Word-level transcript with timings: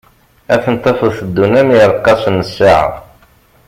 Ad 0.53 0.59
ten-tafeḍ 0.63 1.11
tteddun 1.13 1.53
am 1.61 1.69
yireqqasen 1.75 2.35
n 2.41 2.47
ssaɛa. 2.49 2.97